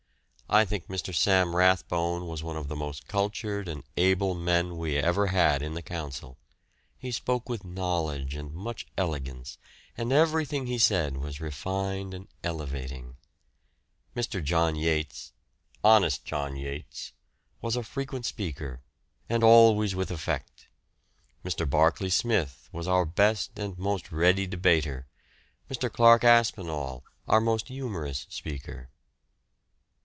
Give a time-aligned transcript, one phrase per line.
[0.53, 1.15] I think Mr.
[1.15, 5.75] Sam Rathbone was one of the most cultured and able men we ever had in
[5.75, 6.37] the Council.
[6.97, 9.57] He spoke with knowledge and much elegance,
[9.97, 13.15] and everything he said was refined and elevating.
[14.13, 14.43] Mr.
[14.43, 15.31] John Yates
[15.85, 17.13] "honest John Yates"
[17.61, 18.81] was a frequent speaker,
[19.29, 20.67] and always with effect.
[21.45, 21.63] Mr.
[21.69, 25.07] Barkeley Smith was our best and most ready debater,
[25.69, 25.89] Mr.
[25.89, 28.89] Clarke Aspinall our most humorous speaker.